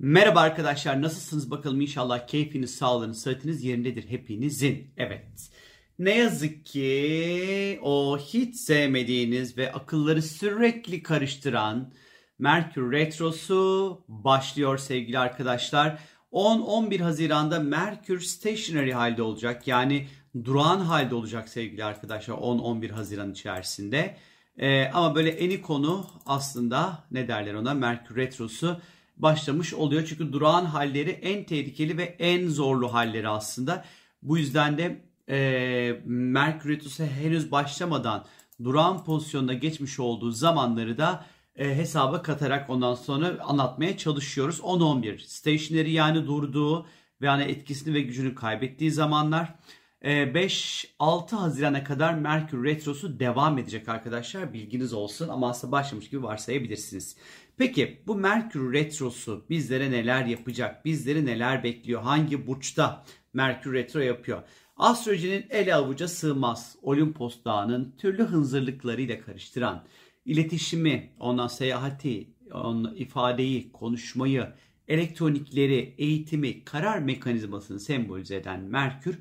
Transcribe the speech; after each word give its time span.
Merhaba 0.00 0.40
arkadaşlar 0.40 1.02
nasılsınız 1.02 1.50
bakalım 1.50 1.80
inşallah 1.80 2.26
keyfiniz, 2.26 2.74
sağlığınız, 2.74 3.22
sıhhatiniz 3.22 3.64
yerindedir 3.64 4.08
hepinizin. 4.08 4.90
Evet. 4.96 5.50
Ne 5.98 6.14
yazık 6.14 6.66
ki 6.66 7.78
o 7.82 8.18
hiç 8.18 8.56
sevmediğiniz 8.56 9.58
ve 9.58 9.72
akılları 9.72 10.22
sürekli 10.22 11.02
karıştıran 11.02 11.92
Merkür 12.38 12.92
Retrosu 12.92 14.04
başlıyor 14.08 14.78
sevgili 14.78 15.18
arkadaşlar. 15.18 15.98
10-11 16.32 16.98
Haziran'da 17.02 17.60
Merkür 17.60 18.20
stationary 18.20 18.92
halde 18.92 19.22
olacak. 19.22 19.68
Yani 19.68 20.06
durağan 20.44 20.80
halde 20.80 21.14
olacak 21.14 21.48
sevgili 21.48 21.84
arkadaşlar 21.84 22.34
10-11 22.34 22.90
Haziran 22.90 23.32
içerisinde. 23.32 24.16
Ee, 24.58 24.90
ama 24.94 25.14
böyle 25.14 25.30
eni 25.30 25.62
konu 25.62 26.06
aslında 26.26 27.04
ne 27.10 27.28
derler 27.28 27.54
ona 27.54 27.74
Merkür 27.74 28.16
Retrosu 28.16 28.80
başlamış 29.18 29.74
oluyor. 29.74 30.06
Çünkü 30.08 30.32
durağan 30.32 30.64
halleri 30.64 31.10
en 31.10 31.44
tehlikeli 31.44 31.98
ve 31.98 32.02
en 32.02 32.48
zorlu 32.48 32.94
halleri 32.94 33.28
aslında. 33.28 33.84
Bu 34.22 34.38
yüzden 34.38 34.78
de 34.78 35.04
e, 35.28 36.00
Merkür 36.04 36.70
Retrosu 36.70 37.04
henüz 37.04 37.52
başlamadan 37.52 38.24
durağan 38.64 39.04
pozisyonda 39.04 39.54
geçmiş 39.54 40.00
olduğu 40.00 40.30
zamanları 40.30 40.98
da 40.98 41.24
e, 41.56 41.76
hesaba 41.76 42.22
katarak 42.22 42.70
ondan 42.70 42.94
sonra 42.94 43.38
anlatmaya 43.44 43.96
çalışıyoruz. 43.96 44.60
10-11 44.60 45.18
stationary 45.18 45.92
yani 45.92 46.26
durduğu 46.26 46.86
ve 47.20 47.26
yani 47.26 47.42
etkisini 47.42 47.94
ve 47.94 48.00
gücünü 48.00 48.34
kaybettiği 48.34 48.90
zamanlar. 48.90 49.54
5-6 50.02 51.34
e, 51.34 51.36
Haziran'a 51.36 51.84
kadar 51.84 52.14
Merkür 52.14 52.64
Retrosu 52.64 53.20
devam 53.20 53.58
edecek 53.58 53.88
arkadaşlar. 53.88 54.52
Bilginiz 54.52 54.92
olsun 54.92 55.28
ama 55.28 55.50
aslında 55.50 55.72
başlamış 55.72 56.10
gibi 56.10 56.22
varsayabilirsiniz. 56.22 57.16
Peki 57.56 58.02
bu 58.06 58.14
Merkür 58.14 58.72
Retrosu 58.72 59.46
bizlere 59.50 59.90
neler 59.90 60.24
yapacak? 60.24 60.84
Bizleri 60.84 61.26
neler 61.26 61.64
bekliyor? 61.64 62.02
Hangi 62.02 62.46
burçta 62.46 63.04
Merkür 63.32 63.72
Retro 63.72 64.00
yapıyor? 64.00 64.42
Astrolojinin 64.76 65.46
ele 65.50 65.74
avuca 65.74 66.08
sığmaz. 66.08 66.76
Olimpos 66.82 67.44
Dağı'nın 67.44 67.94
türlü 67.98 68.22
hınzırlıklarıyla 68.22 69.20
karıştıran, 69.20 69.84
iletişimi, 70.24 71.12
ondan 71.20 71.48
seyahati, 71.48 72.28
onun 72.52 72.94
ifadeyi, 72.94 73.72
konuşmayı, 73.72 74.46
elektronikleri, 74.88 75.94
eğitimi, 75.98 76.64
karar 76.64 76.98
mekanizmasını 76.98 77.80
sembolize 77.80 78.36
eden 78.36 78.60
Merkür, 78.60 79.18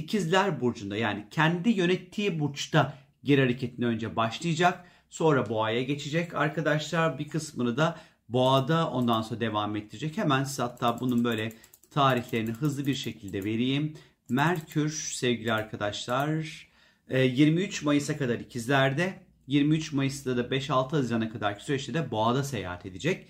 İkizler 0.00 0.60
Burcu'nda 0.60 0.96
yani 0.96 1.26
kendi 1.30 1.70
yönettiği 1.70 2.40
burçta 2.40 2.94
geri 3.24 3.40
hareketine 3.40 3.86
önce 3.86 4.16
başlayacak. 4.16 4.84
Sonra 5.10 5.48
boğaya 5.48 5.82
geçecek 5.82 6.34
arkadaşlar. 6.34 7.18
Bir 7.18 7.28
kısmını 7.28 7.76
da 7.76 7.98
boğada 8.28 8.90
ondan 8.90 9.22
sonra 9.22 9.40
devam 9.40 9.76
ettirecek. 9.76 10.18
Hemen 10.18 10.44
size 10.44 10.62
hatta 10.62 11.00
bunun 11.00 11.24
böyle 11.24 11.52
tarihlerini 11.90 12.50
hızlı 12.50 12.86
bir 12.86 12.94
şekilde 12.94 13.44
vereyim. 13.44 13.94
Merkür 14.28 14.90
sevgili 14.90 15.52
arkadaşlar 15.52 16.68
23 17.10 17.82
e, 17.82 17.84
Mayıs'a 17.84 18.16
kadar 18.16 18.38
ikizlerde 18.38 19.14
23 19.46 19.92
Mayıs'ta 19.92 20.36
da 20.36 20.40
5-6 20.40 20.90
Haziran'a 20.90 21.32
kadarki 21.32 21.64
süreçte 21.64 21.94
de 21.94 22.10
boğada 22.10 22.44
seyahat 22.44 22.86
edecek. 22.86 23.26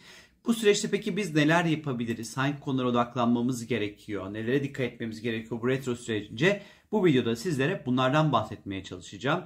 Bu 0.47 0.55
süreçte 0.55 0.91
peki 0.91 1.17
biz 1.17 1.35
neler 1.35 1.65
yapabiliriz? 1.65 2.37
Hangi 2.37 2.61
konulara 2.61 2.89
odaklanmamız 2.89 3.67
gerekiyor? 3.67 4.33
Nelere 4.33 4.63
dikkat 4.63 4.87
etmemiz 4.87 5.21
gerekiyor 5.21 5.61
bu 5.63 5.69
retro 5.69 5.95
sürecince? 5.97 6.63
Bu 6.93 7.05
videoda 7.05 7.37
sizlere 7.37 7.83
bunlardan 7.87 8.33
bahsetmeye 8.33 8.85
çalışacağım. 8.85 9.45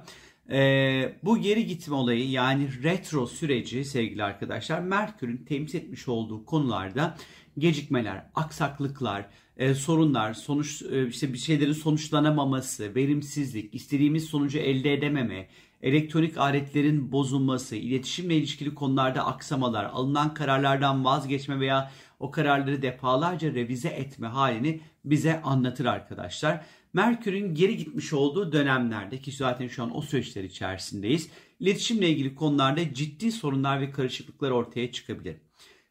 Ee, 0.49 1.15
bu 1.23 1.37
geri 1.37 1.65
gitme 1.65 1.95
olayı 1.95 2.29
yani 2.29 2.83
retro 2.83 3.27
süreci 3.27 3.85
sevgili 3.85 4.23
arkadaşlar 4.23 4.79
Merkür'ün 4.79 5.37
temsil 5.37 5.77
etmiş 5.77 6.07
olduğu 6.07 6.45
konularda 6.45 7.17
gecikmeler, 7.57 8.25
aksaklıklar, 8.35 9.25
e, 9.57 9.73
sorunlar, 9.73 10.33
sonuç 10.33 10.81
e, 10.81 11.07
işte 11.07 11.33
bir 11.33 11.37
şeylerin 11.37 11.73
sonuçlanamaması, 11.73 12.95
verimsizlik, 12.95 13.75
istediğimiz 13.75 14.25
sonucu 14.25 14.57
elde 14.57 14.93
edememe, 14.93 15.47
elektronik 15.81 16.37
aletlerin 16.37 17.11
bozulması, 17.11 17.75
iletişimle 17.75 18.35
ilişkili 18.35 18.75
konularda 18.75 19.25
aksamalar, 19.25 19.85
alınan 19.85 20.33
kararlardan 20.33 21.05
vazgeçme 21.05 21.59
veya 21.59 21.91
o 22.19 22.31
kararları 22.31 22.81
defalarca 22.81 23.53
revize 23.53 23.89
etme 23.89 24.27
halini 24.27 24.81
bize 25.05 25.41
anlatır 25.41 25.85
arkadaşlar. 25.85 26.65
Merkür'ün 26.95 27.55
geri 27.55 27.77
gitmiş 27.77 28.13
olduğu 28.13 28.51
dönemlerde 28.51 29.17
ki 29.17 29.31
zaten 29.31 29.67
şu 29.67 29.83
an 29.83 29.97
o 29.97 30.01
süreçler 30.01 30.43
içerisindeyiz. 30.43 31.29
İletişimle 31.59 32.09
ilgili 32.09 32.35
konularda 32.35 32.93
ciddi 32.93 33.31
sorunlar 33.31 33.81
ve 33.81 33.91
karışıklıklar 33.91 34.51
ortaya 34.51 34.91
çıkabilir. 34.91 35.35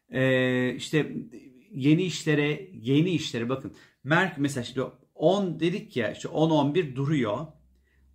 Ee, 0.09 0.75
işte 0.75 1.15
yeni 1.71 2.03
işlere, 2.03 2.69
yeni 2.73 3.09
işlere 3.09 3.49
bakın. 3.49 3.75
Merkür 4.03 4.41
mesela 4.41 4.63
şimdi 4.63 4.81
10 5.15 5.59
dedik 5.59 5.97
ya 5.97 6.11
işte 6.11 6.27
10-11 6.27 6.95
duruyor. 6.95 7.47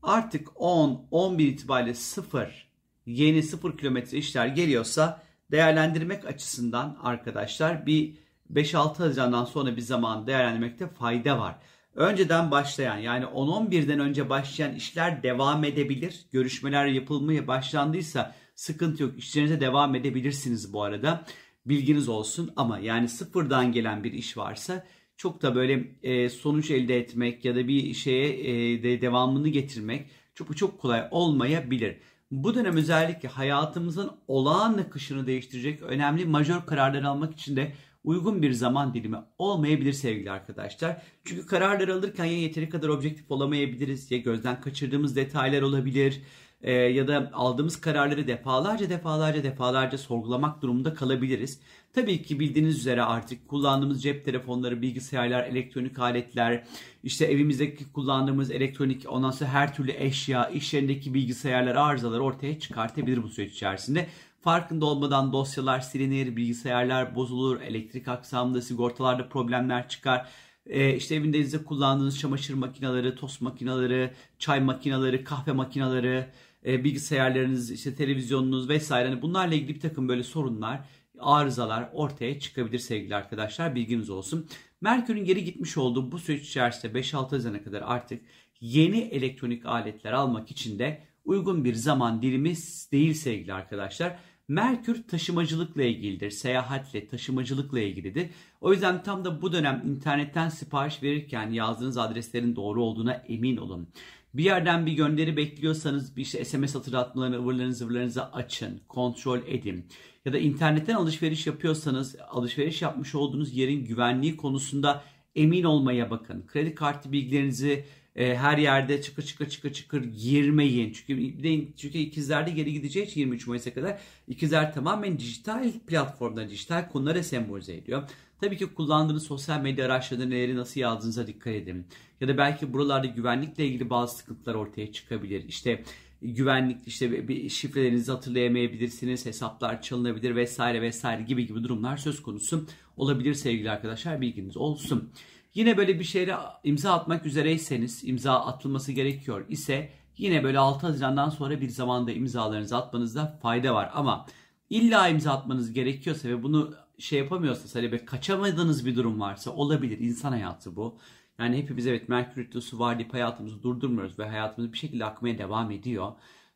Artık 0.02 0.48
10-11 0.48 1.42
itibariyle 1.42 1.94
0 1.94 2.68
yeni 3.06 3.42
0 3.42 3.78
kilometre 3.78 4.18
işler 4.18 4.46
geliyorsa 4.46 5.22
değerlendirmek 5.50 6.26
açısından 6.26 6.98
arkadaşlar 7.02 7.86
bir 7.86 8.14
5-6 8.52 8.96
Haziran'dan 8.96 9.44
sonra 9.44 9.76
bir 9.76 9.82
zaman 9.82 10.26
değerlendirmekte 10.26 10.88
fayda 10.88 11.38
var. 11.38 11.58
Önceden 11.94 12.50
başlayan 12.50 12.98
yani 12.98 13.24
10-11'den 13.24 14.00
önce 14.00 14.30
başlayan 14.30 14.74
işler 14.74 15.22
devam 15.22 15.64
edebilir. 15.64 16.20
Görüşmeler 16.32 16.86
yapılmaya 16.86 17.46
başlandıysa 17.46 18.34
sıkıntı 18.54 19.02
yok. 19.02 19.18
İşlerinize 19.18 19.60
devam 19.60 19.94
edebilirsiniz 19.94 20.72
bu 20.72 20.82
arada. 20.82 21.24
Bilginiz 21.66 22.08
olsun 22.08 22.52
ama 22.56 22.78
yani 22.78 23.08
sıfırdan 23.08 23.72
gelen 23.72 24.04
bir 24.04 24.12
iş 24.12 24.36
varsa 24.36 24.86
çok 25.16 25.42
da 25.42 25.54
böyle 25.54 25.94
e, 26.02 26.28
sonuç 26.28 26.70
elde 26.70 26.98
etmek 26.98 27.44
ya 27.44 27.54
da 27.54 27.68
bir 27.68 27.94
şeye 27.94 28.28
e, 28.28 28.82
de 28.82 29.00
devamını 29.00 29.48
getirmek 29.48 30.06
çok 30.34 30.56
çok 30.56 30.80
kolay 30.80 31.08
olmayabilir. 31.10 31.96
Bu 32.30 32.54
dönem 32.54 32.76
özellikle 32.76 33.28
hayatımızın 33.28 34.10
olağan 34.28 34.78
akışını 34.78 35.26
değiştirecek 35.26 35.82
önemli 35.82 36.24
majör 36.24 36.66
kararlar 36.66 37.02
almak 37.02 37.32
için 37.32 37.56
de 37.56 37.72
uygun 38.04 38.42
bir 38.42 38.52
zaman 38.52 38.94
dilimi 38.94 39.18
olmayabilir 39.38 39.92
sevgili 39.92 40.30
arkadaşlar. 40.30 41.02
Çünkü 41.24 41.46
kararlar 41.46 41.88
alırken 41.88 42.24
ya 42.24 42.38
yeteri 42.38 42.68
kadar 42.68 42.88
objektif 42.88 43.30
olamayabiliriz 43.30 44.10
ya 44.10 44.18
gözden 44.18 44.60
kaçırdığımız 44.60 45.16
detaylar 45.16 45.62
olabilir 45.62 46.22
e, 46.62 46.72
ya 46.72 47.08
da 47.08 47.30
aldığımız 47.32 47.80
kararları 47.80 48.26
defalarca 48.26 48.90
defalarca 48.90 49.42
defalarca 49.42 49.98
sorgulamak 49.98 50.62
durumunda 50.62 50.94
kalabiliriz. 50.94 51.60
Tabii 51.92 52.22
ki 52.22 52.40
bildiğiniz 52.40 52.78
üzere 52.78 53.02
artık 53.02 53.48
kullandığımız 53.48 54.02
cep 54.02 54.24
telefonları, 54.24 54.82
bilgisayarlar, 54.82 55.44
elektronik 55.44 55.98
aletler, 55.98 56.64
işte 57.02 57.24
evimizdeki 57.26 57.92
kullandığımız 57.92 58.50
elektronik 58.50 59.04
ondan 59.08 59.30
sonra 59.30 59.50
her 59.50 59.74
türlü 59.74 59.92
eşya, 59.92 60.48
iş 60.48 60.74
yerindeki 60.74 61.14
bilgisayarlar 61.14 61.74
arızaları 61.74 62.22
ortaya 62.22 62.58
çıkartabilir 62.58 63.22
bu 63.22 63.28
süreç 63.28 63.52
içerisinde. 63.52 64.06
Farkında 64.40 64.86
olmadan 64.86 65.32
dosyalar 65.32 65.80
silinir, 65.80 66.36
bilgisayarlar 66.36 67.14
bozulur, 67.14 67.60
elektrik 67.60 68.08
aksamında, 68.08 68.62
sigortalarda 68.62 69.28
problemler 69.28 69.88
çıkar. 69.88 70.28
Ee, 70.66 70.94
işte 70.96 71.14
evinizde 71.14 71.64
kullandığınız 71.64 72.18
çamaşır 72.18 72.54
makineleri, 72.54 73.14
tost 73.14 73.40
makineleri, 73.40 74.10
çay 74.38 74.60
makineleri, 74.60 75.24
kahve 75.24 75.52
makineleri, 75.52 76.26
e, 76.66 76.84
bilgisayarlarınız, 76.84 77.70
işte 77.70 77.94
televizyonunuz 77.94 78.68
vesaire 78.68 79.08
hani 79.08 79.22
bunlarla 79.22 79.54
ilgili 79.54 79.74
bir 79.74 79.80
takım 79.80 80.08
böyle 80.08 80.22
sorunlar, 80.22 80.80
arızalar 81.18 81.90
ortaya 81.92 82.40
çıkabilir 82.40 82.78
sevgili 82.78 83.16
arkadaşlar. 83.16 83.74
Bilginiz 83.74 84.10
olsun. 84.10 84.46
Merkür'ün 84.80 85.24
geri 85.24 85.44
gitmiş 85.44 85.76
olduğu 85.76 86.12
bu 86.12 86.18
süreç 86.18 86.48
içerisinde 86.48 86.92
5-6 86.92 87.30
Haziran'a 87.30 87.62
kadar 87.62 87.82
artık 87.86 88.22
yeni 88.60 88.98
elektronik 88.98 89.66
aletler 89.66 90.12
almak 90.12 90.50
için 90.50 90.78
de 90.78 91.02
uygun 91.24 91.64
bir 91.64 91.74
zaman 91.74 92.22
dilimi 92.22 92.54
değil 92.92 93.14
sevgili 93.14 93.52
arkadaşlar. 93.52 94.18
Merkür 94.50 95.02
taşımacılıkla 95.08 95.82
ilgilidir. 95.82 96.30
Seyahatle, 96.30 97.08
taşımacılıkla 97.08 97.80
ilgilidir. 97.80 98.30
O 98.60 98.72
yüzden 98.72 99.02
tam 99.02 99.24
da 99.24 99.42
bu 99.42 99.52
dönem 99.52 99.82
internetten 99.86 100.48
sipariş 100.48 101.02
verirken 101.02 101.50
yazdığınız 101.50 101.98
adreslerin 101.98 102.56
doğru 102.56 102.82
olduğuna 102.82 103.12
emin 103.12 103.56
olun. 103.56 103.88
Bir 104.34 104.44
yerden 104.44 104.86
bir 104.86 104.92
gönderi 104.92 105.36
bekliyorsanız 105.36 106.16
bir 106.16 106.22
işte 106.22 106.44
SMS 106.44 106.74
hatırlatmalarını, 106.74 107.36
ıvırlarınızı 107.36 107.78
zıvırlarınızı 107.78 108.32
açın, 108.32 108.80
kontrol 108.88 109.38
edin. 109.46 109.86
Ya 110.24 110.32
da 110.32 110.38
internetten 110.38 110.94
alışveriş 110.94 111.46
yapıyorsanız 111.46 112.16
alışveriş 112.30 112.82
yapmış 112.82 113.14
olduğunuz 113.14 113.56
yerin 113.56 113.84
güvenliği 113.84 114.36
konusunda 114.36 115.04
emin 115.34 115.64
olmaya 115.64 116.10
bakın. 116.10 116.46
Kredi 116.46 116.74
kartı 116.74 117.12
bilgilerinizi 117.12 117.84
e, 118.16 118.36
her 118.36 118.58
yerde 118.58 119.02
çıkır 119.02 119.22
çıkır 119.22 119.48
çıkır 119.48 119.72
çıkır 119.72 120.04
girmeyin. 120.04 120.92
Çünkü 120.92 121.42
de, 121.42 121.64
çünkü 121.76 121.98
ikizlerde 121.98 122.50
geri 122.50 122.72
gideceği 122.72 123.06
için 123.06 123.20
23 123.20 123.46
Mayıs'a 123.46 123.74
kadar 123.74 124.00
ikizler 124.28 124.74
tamamen 124.74 125.18
dijital 125.18 125.72
platformda, 125.86 126.48
dijital 126.48 126.88
konulara 126.88 127.22
sembolize 127.22 127.74
ediyor. 127.74 128.02
Tabii 128.40 128.56
ki 128.56 128.66
kullandığınız 128.66 129.22
sosyal 129.22 129.60
medya 129.60 129.86
araçlarında 129.86 130.26
neleri 130.26 130.56
nasıl 130.56 130.80
yazdığınıza 130.80 131.26
dikkat 131.26 131.54
edin. 131.54 131.86
Ya 132.20 132.28
da 132.28 132.38
belki 132.38 132.72
buralarda 132.72 133.06
güvenlikle 133.06 133.66
ilgili 133.66 133.90
bazı 133.90 134.16
sıkıntılar 134.16 134.54
ortaya 134.54 134.92
çıkabilir. 134.92 135.44
İşte 135.48 135.84
güvenlik 136.22 136.86
işte 136.86 137.28
bir 137.28 137.48
şifrelerinizi 137.48 138.12
hatırlayamayabilirsiniz, 138.12 139.26
hesaplar 139.26 139.82
çalınabilir 139.82 140.36
vesaire 140.36 140.82
vesaire 140.82 141.22
gibi 141.22 141.46
gibi 141.46 141.64
durumlar 141.64 141.96
söz 141.96 142.22
konusu 142.22 142.66
olabilir 142.96 143.34
sevgili 143.34 143.70
arkadaşlar 143.70 144.20
bilginiz 144.20 144.56
olsun. 144.56 145.10
Yine 145.54 145.76
böyle 145.76 145.98
bir 145.98 146.04
şeyle 146.04 146.36
imza 146.64 146.92
atmak 146.92 147.26
üzereyseniz, 147.26 148.04
imza 148.04 148.34
atılması 148.34 148.92
gerekiyor 148.92 149.44
ise 149.48 149.92
yine 150.16 150.44
böyle 150.44 150.58
6 150.58 150.86
Haziran'dan 150.86 151.30
sonra 151.30 151.60
bir 151.60 151.68
zamanda 151.68 152.12
imzalarınızı 152.12 152.76
atmanızda 152.76 153.38
fayda 153.42 153.74
var. 153.74 153.90
Ama 153.94 154.26
illa 154.70 155.08
imza 155.08 155.32
atmanız 155.32 155.72
gerekiyorsa 155.72 156.28
ve 156.28 156.42
bunu 156.42 156.74
şey 156.98 157.18
yapamıyorsanız 157.18 157.74
hani 157.74 157.92
böyle 157.92 158.04
kaçamadığınız 158.04 158.86
bir 158.86 158.96
durum 158.96 159.20
varsa 159.20 159.50
olabilir. 159.50 159.98
İnsan 159.98 160.32
hayatı 160.32 160.76
bu. 160.76 160.98
Yani 161.38 161.58
hepimiz 161.58 161.86
evet 161.86 162.08
Merkür 162.08 162.44
Retrosu 162.44 162.78
var 162.78 162.98
deyip 162.98 163.14
hayatımızı 163.14 163.62
durdurmuyoruz 163.62 164.18
ve 164.18 164.28
hayatımız 164.28 164.72
bir 164.72 164.78
şekilde 164.78 165.04
akmaya 165.04 165.38
devam 165.38 165.70
ediyor. 165.70 166.12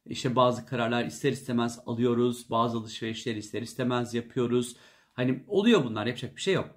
İşte 0.06 0.36
bazı 0.36 0.66
kararlar 0.66 1.04
ister 1.04 1.32
istemez 1.32 1.78
alıyoruz, 1.86 2.50
bazı 2.50 2.78
alışverişleri 2.78 3.38
ister 3.38 3.62
istemez 3.62 4.14
yapıyoruz. 4.14 4.76
Hani 5.12 5.44
oluyor 5.48 5.84
bunlar 5.84 6.06
yapacak 6.06 6.36
bir 6.36 6.40
şey 6.40 6.54
yok. 6.54 6.70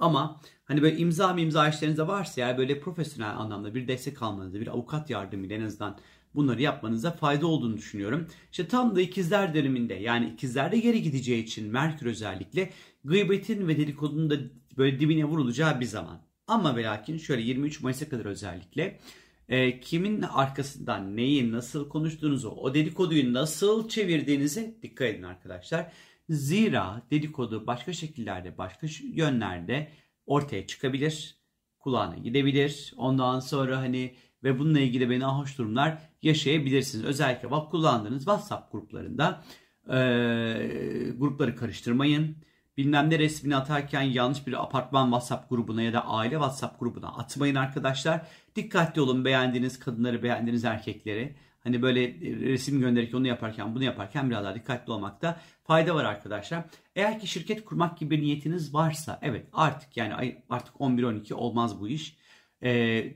Ama 0.00 0.40
hani 0.64 0.82
böyle 0.82 0.96
imza 0.96 1.32
mı 1.32 1.40
imza 1.40 1.68
işlerinizde 1.68 2.06
varsa 2.06 2.40
yani 2.40 2.58
böyle 2.58 2.80
profesyonel 2.80 3.36
anlamda 3.36 3.74
bir 3.74 3.88
destek 3.88 4.22
almanızda 4.22 4.60
bir 4.60 4.66
avukat 4.66 5.10
yardımıyla 5.10 5.56
en 5.56 5.62
azından 5.62 5.98
bunları 6.34 6.62
yapmanıza 6.62 7.10
fayda 7.10 7.46
olduğunu 7.46 7.76
düşünüyorum. 7.76 8.26
İşte 8.50 8.68
tam 8.68 8.96
da 8.96 9.00
ikizler 9.00 9.54
döneminde 9.54 9.94
yani 9.94 10.28
ikizlerde 10.28 10.78
geri 10.78 11.02
gideceği 11.02 11.42
için 11.42 11.72
Merkür 11.72 12.06
özellikle 12.06 12.70
gıybetin 13.04 13.68
ve 13.68 13.78
dedikodunun 13.78 14.30
da 14.30 14.36
böyle 14.76 15.00
dibine 15.00 15.24
vurulacağı 15.24 15.80
bir 15.80 15.86
zaman. 15.86 16.20
Ama 16.46 16.76
ve 16.76 16.82
lakin 16.82 17.18
şöyle 17.18 17.42
23 17.42 17.80
Mayıs'a 17.80 18.08
kadar 18.08 18.24
özellikle 18.24 19.00
e, 19.48 19.80
kimin 19.80 20.22
arkasından 20.22 21.16
neyi 21.16 21.52
nasıl 21.52 21.88
konuştuğunuzu, 21.88 22.48
o 22.48 22.74
dedikoduyu 22.74 23.32
nasıl 23.32 23.88
çevirdiğinize 23.88 24.74
dikkat 24.82 25.08
edin 25.08 25.22
arkadaşlar. 25.22 25.92
Zira 26.28 27.02
dedikodu 27.10 27.66
başka 27.66 27.92
şekillerde, 27.92 28.58
başka 28.58 28.86
yönlerde 29.02 29.90
ortaya 30.26 30.66
çıkabilir, 30.66 31.38
kulağına 31.78 32.16
gidebilir. 32.16 32.94
Ondan 32.96 33.40
sonra 33.40 33.78
hani 33.78 34.14
ve 34.44 34.58
bununla 34.58 34.80
ilgili 34.80 35.10
beni 35.10 35.24
hoş 35.24 35.58
durumlar 35.58 35.98
yaşayabilirsiniz. 36.22 37.04
Özellikle 37.04 37.50
bak 37.50 37.70
kullandığınız 37.70 38.24
WhatsApp 38.24 38.72
gruplarında 38.72 39.44
e, 39.88 39.96
grupları 41.18 41.56
karıştırmayın 41.56 42.36
bilmem 42.76 43.10
ne 43.10 43.18
resmini 43.18 43.56
atarken 43.56 44.02
yanlış 44.02 44.46
bir 44.46 44.62
apartman 44.62 45.04
WhatsApp 45.04 45.50
grubuna 45.50 45.82
ya 45.82 45.92
da 45.92 46.06
aile 46.06 46.34
WhatsApp 46.34 46.80
grubuna 46.80 47.08
atmayın 47.08 47.54
arkadaşlar. 47.54 48.26
Dikkatli 48.56 49.00
olun 49.00 49.24
beğendiğiniz 49.24 49.78
kadınları, 49.78 50.22
beğendiğiniz 50.22 50.64
erkekleri. 50.64 51.36
Hani 51.64 51.82
böyle 51.82 52.20
resim 52.20 52.80
gönderirken 52.80 53.18
onu 53.18 53.26
yaparken 53.26 53.74
bunu 53.74 53.84
yaparken 53.84 54.30
biraz 54.30 54.44
daha 54.44 54.54
dikkatli 54.54 54.92
olmakta 54.92 55.40
fayda 55.64 55.94
var 55.94 56.04
arkadaşlar. 56.04 56.64
Eğer 56.96 57.20
ki 57.20 57.26
şirket 57.26 57.64
kurmak 57.64 57.98
gibi 57.98 58.10
bir 58.10 58.22
niyetiniz 58.22 58.74
varsa 58.74 59.18
evet 59.22 59.46
artık 59.52 59.96
yani 59.96 60.42
artık 60.50 60.74
11-12 60.74 61.34
olmaz 61.34 61.80
bu 61.80 61.88
iş. 61.88 62.16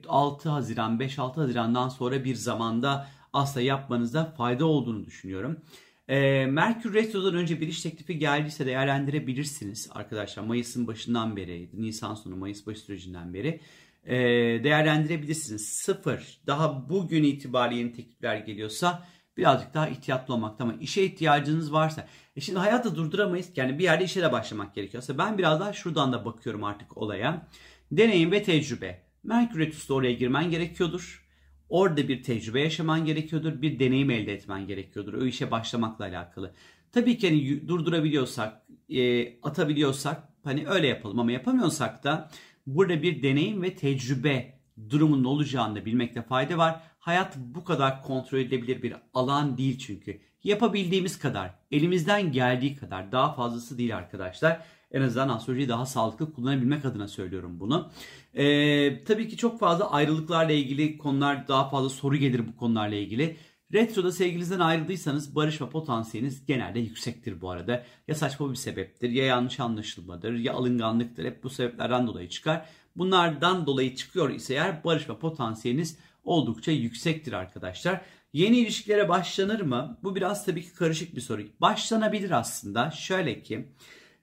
6 0.08 0.48
Haziran 0.48 0.98
5-6 0.98 1.34
Haziran'dan 1.34 1.88
sonra 1.88 2.24
bir 2.24 2.34
zamanda 2.34 3.08
asla 3.32 3.60
yapmanızda 3.60 4.24
fayda 4.24 4.66
olduğunu 4.66 5.06
düşünüyorum. 5.06 5.60
E, 6.08 6.46
Merkür 6.46 6.94
Retro'dan 6.94 7.34
önce 7.34 7.60
bir 7.60 7.68
iş 7.68 7.82
teklifi 7.82 8.18
geldiyse 8.18 8.66
değerlendirebilirsiniz 8.66 9.90
arkadaşlar. 9.92 10.42
Mayıs'ın 10.42 10.86
başından 10.86 11.36
beri, 11.36 11.68
Nisan 11.72 12.14
sonu 12.14 12.36
Mayıs 12.36 12.66
başı 12.66 12.80
sürecinden 12.80 13.34
beri 13.34 13.60
e, 14.04 14.16
değerlendirebilirsiniz. 14.64 15.68
Sıfır, 15.68 16.40
daha 16.46 16.88
bugün 16.88 17.22
itibariyle 17.22 17.80
yeni 17.80 17.92
teklifler 17.92 18.36
geliyorsa 18.36 19.06
birazcık 19.36 19.74
daha 19.74 19.88
ihtiyatlı 19.88 20.34
olmakta 20.34 20.64
ama 20.64 20.74
işe 20.80 21.02
ihtiyacınız 21.02 21.72
varsa. 21.72 22.06
E 22.36 22.40
şimdi 22.40 22.58
hayatı 22.58 22.96
durduramayız. 22.96 23.48
Yani 23.56 23.78
bir 23.78 23.84
yerde 23.84 24.04
işe 24.04 24.22
de 24.22 24.32
başlamak 24.32 24.74
gerekiyorsa 24.74 25.18
ben 25.18 25.38
biraz 25.38 25.60
daha 25.60 25.72
şuradan 25.72 26.12
da 26.12 26.24
bakıyorum 26.24 26.64
artık 26.64 26.96
olaya. 26.96 27.48
Deneyim 27.92 28.32
ve 28.32 28.42
tecrübe. 28.42 29.02
Merkür 29.22 29.58
Retro'da 29.58 29.94
oraya 29.94 30.12
girmen 30.12 30.50
gerekiyordur. 30.50 31.28
Orada 31.68 32.08
bir 32.08 32.22
tecrübe 32.22 32.60
yaşaman 32.60 33.04
gerekiyordur, 33.04 33.62
bir 33.62 33.78
deneyim 33.78 34.10
elde 34.10 34.32
etmen 34.32 34.66
gerekiyordur 34.66 35.14
o 35.14 35.24
işe 35.24 35.50
başlamakla 35.50 36.04
alakalı. 36.04 36.54
Tabii 36.92 37.18
ki 37.18 37.28
hani 37.28 37.68
durdurabiliyorsak, 37.68 38.62
e, 38.88 39.32
atabiliyorsak 39.42 40.28
hani 40.44 40.68
öyle 40.68 40.86
yapalım 40.86 41.18
ama 41.18 41.32
yapamıyorsak 41.32 42.04
da 42.04 42.30
burada 42.68 43.02
bir 43.02 43.22
deneyim 43.22 43.62
ve 43.62 43.74
tecrübe 43.74 44.58
durumunun 44.90 45.24
olacağını 45.24 45.84
bilmekte 45.84 46.22
fayda 46.22 46.58
var. 46.58 46.80
Hayat 46.98 47.36
bu 47.36 47.64
kadar 47.64 48.02
kontrol 48.02 48.38
edilebilir 48.38 48.82
bir 48.82 48.94
alan 49.14 49.58
değil 49.58 49.78
çünkü. 49.78 50.20
Yapabildiğimiz 50.44 51.18
kadar, 51.18 51.54
elimizden 51.70 52.32
geldiği 52.32 52.76
kadar 52.76 53.12
daha 53.12 53.34
fazlası 53.34 53.78
değil 53.78 53.96
arkadaşlar. 53.96 54.60
En 54.92 55.02
azından 55.02 55.28
astrolojiyi 55.28 55.68
daha 55.68 55.86
sağlıklı 55.86 56.32
kullanabilmek 56.32 56.84
adına 56.84 57.08
söylüyorum 57.08 57.60
bunu. 57.60 57.90
Ee, 58.34 59.04
tabii 59.04 59.28
ki 59.28 59.36
çok 59.36 59.60
fazla 59.60 59.90
ayrılıklarla 59.90 60.52
ilgili 60.52 60.98
konular 60.98 61.48
daha 61.48 61.68
fazla 61.68 61.88
soru 61.88 62.16
gelir 62.16 62.48
bu 62.48 62.56
konularla 62.56 62.96
ilgili. 62.96 63.36
Retroda 63.72 64.12
sevgilinizden 64.12 64.60
ayrıldıysanız 64.60 65.34
barışma 65.34 65.68
potansiyeliniz 65.68 66.46
genelde 66.46 66.80
yüksektir 66.80 67.40
bu 67.40 67.50
arada. 67.50 67.84
Ya 68.08 68.14
saçma 68.14 68.50
bir 68.50 68.56
sebeptir 68.56 69.10
ya 69.10 69.24
yanlış 69.24 69.60
anlaşılmadır 69.60 70.32
ya 70.32 70.54
alınganlıktır. 70.54 71.24
Hep 71.24 71.44
bu 71.44 71.50
sebeplerden 71.50 72.06
dolayı 72.06 72.28
çıkar. 72.28 72.66
Bunlardan 72.96 73.66
dolayı 73.66 73.96
çıkıyor 73.96 74.30
ise 74.30 74.54
eğer 74.54 74.84
barışma 74.84 75.18
potansiyeliniz 75.18 75.98
oldukça 76.24 76.72
yüksektir 76.72 77.32
arkadaşlar. 77.32 78.00
Yeni 78.32 78.58
ilişkilere 78.58 79.08
başlanır 79.08 79.60
mı? 79.60 79.98
Bu 80.02 80.16
biraz 80.16 80.46
tabii 80.46 80.62
ki 80.62 80.74
karışık 80.74 81.16
bir 81.16 81.20
soru. 81.20 81.42
Başlanabilir 81.60 82.30
aslında. 82.30 82.90
Şöyle 82.90 83.42
ki 83.42 83.68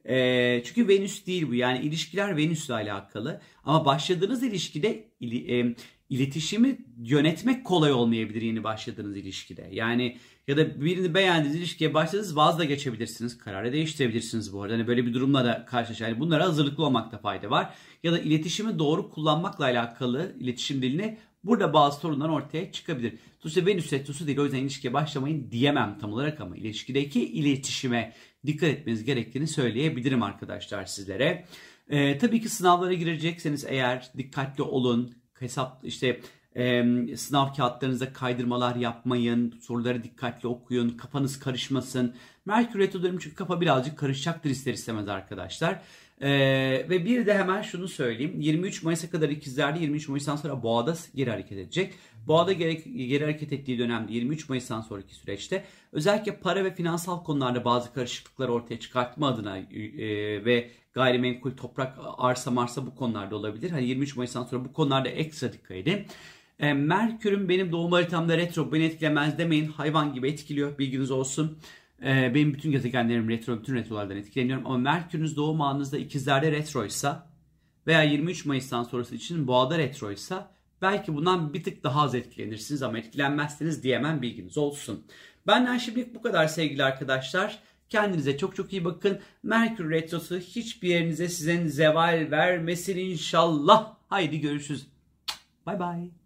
e, 0.06 0.64
çünkü 0.66 0.88
Venüs 0.88 1.26
değil 1.26 1.48
bu. 1.48 1.54
Yani 1.56 1.80
ilişkiler 1.80 2.38
Venüs'le 2.38 2.70
alakalı. 2.70 3.42
Ama 3.64 3.86
başladığınız 3.86 4.44
ilişkide 4.44 5.08
e, 5.22 5.76
iletişimi 6.10 6.78
yönetmek 6.98 7.66
kolay 7.66 7.92
olmayabilir 7.92 8.42
yeni 8.42 8.64
başladığınız 8.64 9.18
ilişkide. 9.18 9.70
Yani 9.72 10.18
ya 10.48 10.58
da 10.58 10.82
birini 10.82 11.14
beğendiğiniz 11.14 11.60
ilişkiye 11.60 11.94
başladınız 11.94 12.36
vaz 12.36 12.60
da 12.60 12.64
geçebilirsiniz. 12.64 13.38
Kararı 13.38 13.74
değiştirebilirsiniz 13.74 14.54
bu 14.54 14.62
arada. 14.62 14.74
Hani 14.74 14.88
böyle 14.88 15.06
bir 15.06 15.14
durumla 15.14 15.46
da 15.46 15.66
karşılaşır. 15.66 16.06
Yani 16.06 16.20
bunlara 16.20 16.46
hazırlıklı 16.46 16.86
olmakta 16.86 17.18
fayda 17.18 17.50
var. 17.50 17.74
Ya 18.04 18.12
da 18.12 18.20
iletişimi 18.20 18.80
doğru 18.80 19.10
kullanmakla 19.10 19.66
alakalı 19.66 20.36
iletişim 20.40 20.82
dilini 20.82 21.18
Burada 21.46 21.74
bazı 21.74 22.00
sorunlar 22.00 22.30
ortaya 22.30 22.72
çıkabilir. 22.72 23.14
Dolayısıyla 23.44 23.68
Venüs 23.68 23.94
retrosu 23.94 24.28
değil 24.28 24.40
o 24.40 24.44
yüzden 24.44 24.60
ilişkiye 24.60 24.94
başlamayın 24.94 25.52
diyemem 25.52 25.98
tam 26.02 26.14
olarak 26.14 26.42
ama 26.42 26.58
ilişkideki 26.58 27.26
iletişime 27.26 28.14
dikkat 28.46 28.70
etmeniz 28.70 29.04
gerektiğini 29.04 29.48
söyleyebilirim 29.48 30.24
arkadaşlar 30.24 30.86
sizlere. 30.86 31.46
Ee, 31.90 32.18
tabii 32.18 32.42
ki 32.42 32.50
sınavlara 32.50 32.94
girecekseniz 32.94 33.66
eğer 33.68 34.12
dikkatli 34.18 34.64
olun. 34.64 35.16
Hesap 35.40 35.80
işte 35.84 36.22
e, 36.56 36.84
sınav 37.18 37.54
kağıtlarınıza 37.54 38.14
kaydırmalar 38.14 38.76
yapmayın. 38.76 39.60
Soruları 39.62 40.04
dikkatli 40.04 40.48
okuyun. 40.48 40.90
Kafanız 40.90 41.40
karışmasın. 41.40 42.16
Merkür 42.46 42.80
Retro 42.80 43.04
dönemi 43.04 43.20
çünkü 43.22 43.36
kafa 43.36 43.62
birazcık 43.62 43.98
karışacaktır 43.98 44.50
ister 44.50 44.74
istemez 44.74 45.08
arkadaşlar. 45.08 45.82
Ee, 46.22 46.30
ve 46.90 47.06
bir 47.06 47.26
de 47.26 47.38
hemen 47.38 47.62
şunu 47.62 47.88
söyleyeyim. 47.88 48.42
23 48.42 48.84
Mayıs'a 48.84 49.10
kadar 49.10 49.30
ikizlerde 49.30 49.80
23 49.80 50.08
Mayıs'tan 50.10 50.36
sonra 50.36 50.64
Boğa'da 50.64 50.96
geri 51.16 51.30
hareket 51.30 51.58
edecek. 51.58 51.94
Boğa'da 52.28 52.54
geri, 52.54 53.08
geri 53.08 53.24
hareket 53.24 53.54
ettiği 53.54 53.80
dönemde 53.80 54.14
23 54.14 54.50
Mayıs'tan 54.50 54.82
sonraki 54.82 55.16
süreçte 55.16 55.64
özellikle 55.92 56.36
para 56.36 56.66
ve 56.66 56.76
finansal 56.76 57.24
konularda 57.24 57.66
bazı 57.66 57.94
karışıklıklar 57.94 58.50
ortaya 58.50 58.80
çıkartma 58.80 59.28
adına 59.28 59.58
e, 59.58 59.66
ve 60.46 60.72
gayrimenkul, 60.94 61.52
toprak, 61.52 61.98
arsa, 62.18 62.52
marsa 62.52 62.86
bu 62.86 62.96
konularda 62.96 63.36
olabilir. 63.36 63.72
Hani 63.72 63.86
23 63.86 64.16
Mayıs'tan 64.16 64.44
sonra 64.44 64.66
bu 64.66 64.74
konularda 64.74 65.10
ekstra 65.10 65.54
dikkat 65.54 65.78
edin. 65.78 66.06
E, 66.60 66.74
Merkür'ün 66.74 67.50
benim 67.50 67.72
doğum 67.72 67.92
haritamda 67.92 68.38
retro 68.38 68.72
beni 68.72 68.84
etkilemez 68.84 69.38
demeyin. 69.38 69.68
Hayvan 69.68 70.14
gibi 70.14 70.30
etkiliyor 70.30 70.78
bilginiz 70.78 71.12
olsun. 71.12 71.58
Ee, 72.04 72.32
benim 72.36 72.54
bütün 72.54 72.72
gezegenlerim 72.72 73.30
retro, 73.30 73.60
bütün 73.60 73.76
retrolardan 73.76 74.18
etkileniyorum. 74.18 74.66
Ama 74.66 74.78
Merkür'ünüz 74.78 75.38
doğum 75.38 75.62
anınızda 75.62 75.98
ikizlerde 75.98 76.52
retroysa 76.52 77.30
veya 77.88 78.04
23 78.04 78.46
Mayıs'tan 78.46 78.84
sonrası 78.84 79.16
için 79.16 79.48
boğada 79.48 79.78
retroysa 79.78 80.52
belki 80.82 81.16
bundan 81.16 81.54
bir 81.54 81.64
tık 81.64 81.84
daha 81.84 82.02
az 82.02 82.16
etkilenirsiniz 82.16 82.84
ama 82.84 82.98
etkilenmezseniz 82.98 83.84
diyemem 83.84 84.22
bilginiz 84.22 84.58
olsun. 84.58 85.06
Benden 85.48 85.78
şimdilik 85.78 86.16
bu 86.16 86.22
kadar 86.22 86.48
sevgili 86.48 86.84
arkadaşlar. 86.84 87.60
Kendinize 87.90 88.38
çok 88.38 88.56
çok 88.56 88.74
iyi 88.74 88.86
bakın. 88.86 89.20
Merkür 89.44 89.90
Retrosu 89.90 90.38
hiçbir 90.38 90.90
yerinize 90.90 91.30
sizin 91.30 91.68
zeval 91.68 92.28
vermesin 92.32 92.98
inşallah. 92.98 93.96
Haydi 94.10 94.40
görüşürüz. 94.40 94.88
Bay 95.66 95.80
bay. 95.80 96.25